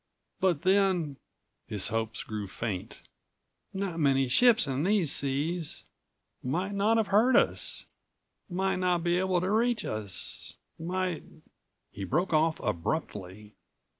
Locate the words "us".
7.35-7.85, 9.85-10.55